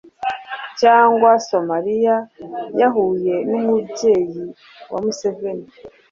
cyangwa 0.79 1.29
Somalia 1.49 2.17
yahuye 2.79 3.35
n’umubyeyi 3.49 4.43
wa 4.91 4.99
Museveni, 5.03 5.67